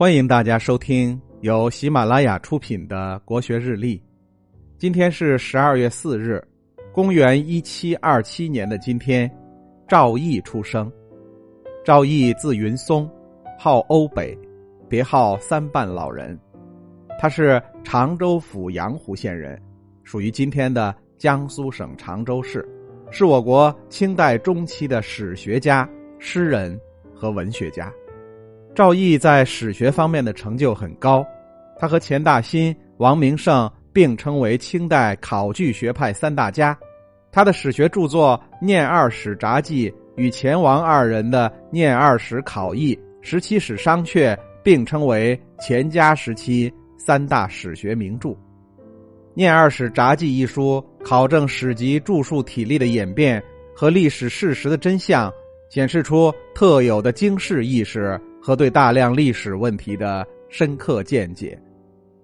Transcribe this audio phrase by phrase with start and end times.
[0.00, 3.98] 欢迎大家收听由喜马拉雅出品的《国学日历》。
[4.78, 6.40] 今天是十二月四日，
[6.92, 9.28] 公元一七二七年的今天，
[9.88, 10.88] 赵翼出生。
[11.84, 13.10] 赵翼字云松，
[13.58, 14.38] 号欧北，
[14.88, 16.38] 别号三半老人。
[17.18, 19.60] 他是常州府阳湖县人，
[20.04, 22.64] 属于今天的江苏省常州市，
[23.10, 25.90] 是我国清代中期的史学家、
[26.20, 26.80] 诗人
[27.12, 27.92] 和文学家。
[28.74, 31.26] 赵翼在史学方面的成就很高，
[31.76, 36.78] 他和钱大新、王明胜并称为清代考据学派三大家。
[37.32, 48.28] 他的史学著作《念二史札记》与钱王二人的《念二史考异》《十七史商榷》并称为钱家时期三大史学名著。
[49.34, 53.42] 《念二史札记》一书考证史籍著述体例的演变
[53.74, 55.32] 和历史事实的真相，
[55.68, 58.20] 显示出特有的经世意识。
[58.48, 61.60] 和对大量历史问题的深刻见解，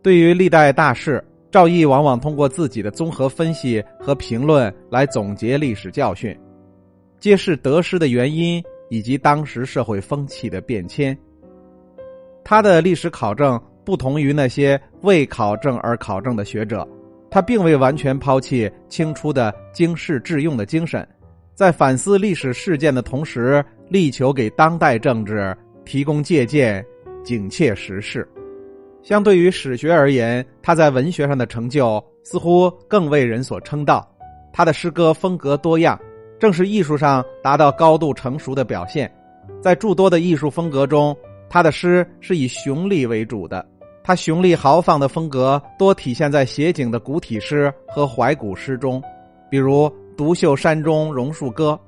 [0.00, 6.34] 对于历代大事，赵翼往往通过自己的综合分析和评论来总结历史教训，
[7.20, 11.14] 揭示得失的原因以及当时社会风气的变迁。
[12.42, 16.88] 他的历史考证不同于那些为考证而考证的学者，
[17.30, 21.06] 他并未完全抛弃清初的经世致用的精神，
[21.52, 25.54] 在反思历史事件的同时，力求给当代政治。
[25.86, 26.84] 提供借鉴，
[27.24, 28.28] 警切时事。
[29.02, 34.06] 相对于史学而言，他在文学上的成就似乎更为人所称道。
[34.52, 35.98] 他的诗歌风格多样，
[36.40, 39.10] 正是艺术上达到高度成熟的表现。
[39.62, 41.16] 在诸多的艺术风格中，
[41.48, 43.64] 他的诗是以雄丽为主的。
[44.02, 49.02] 他雄丽豪放的风格多体现在写景的古体诗和怀古诗中，
[49.48, 49.84] 比如
[50.16, 51.78] 《独秀山中榕树歌》，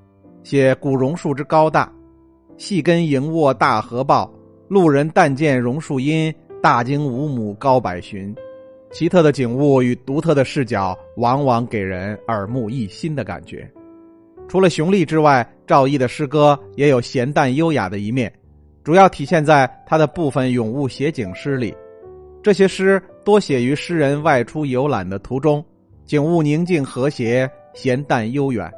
[0.49, 1.93] 写古榕树之高大。
[2.59, 4.29] 细根迎卧大河抱，
[4.67, 8.35] 路人但见榕树阴，大惊五亩高百寻。
[8.91, 13.71] 奇特的景物与独特的视角，往往给人耳目一新的感觉。
[14.49, 18.33] 除了雄丽之外，赵翼的诗歌也有闲淡优雅的一面，
[18.83, 21.73] 主要体现在他的部分咏物写景诗里。
[22.43, 25.65] 这些诗多写于诗人外出游览的途中，
[26.05, 28.69] 景物宁静和谐，闲淡悠远。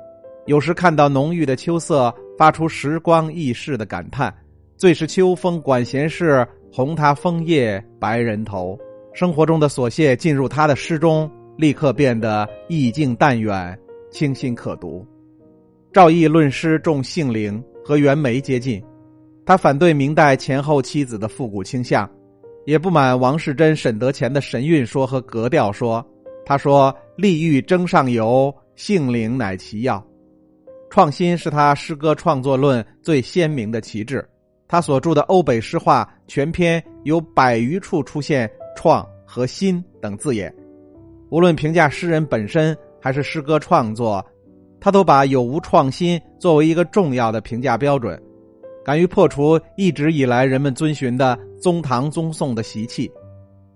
[0.44, 2.14] 有时看到浓郁的秋色。
[2.40, 4.34] 发出时光易逝的感叹，
[4.74, 8.78] 最是秋风管闲事，红他枫叶白人头。
[9.12, 13.78] 生活中的琐屑进入他的诗中，立刻变得意境淡远，
[14.10, 15.06] 清新可读。
[15.92, 18.82] 赵翼论诗重性灵，和袁枚接近。
[19.44, 22.10] 他反对明代前后妻子的复古倾向，
[22.64, 26.02] 也不满王世贞、沈德潜的神韵说和格调说。
[26.46, 30.02] 他说：“立欲争上游，性灵乃其要。”
[30.90, 34.28] 创新是他诗歌创作论最鲜明的旗帜。
[34.66, 40.52] 他所著的《欧北诗话》全篇有百余处出现“创”和“新”等字眼。
[41.30, 44.24] 无论评价诗人本身还是诗歌创作，
[44.80, 48.20] 他都把有无创新作为一个重要的评价标准，
[48.84, 53.10] 敢于破除一直以来人们遵循的宗唐宗宋的习气。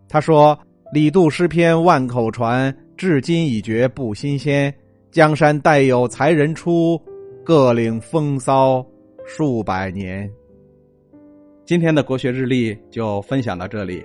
[0.08, 0.58] 他说
[0.92, 4.74] ：“李杜诗篇万口传，至今已觉不新鲜。”
[5.14, 7.00] 江山代有才人出，
[7.44, 8.84] 各领风骚
[9.24, 10.28] 数百年。
[11.64, 14.04] 今天的国学日历就分享到这里，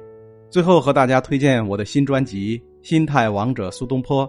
[0.52, 4.24] 最后和大家推荐我的新专辑《心态王者苏东坡》，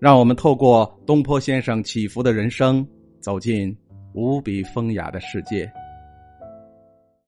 [0.00, 2.84] 让我们透过东坡先生起伏的人生，
[3.20, 3.72] 走进
[4.12, 5.70] 无比风雅的世界。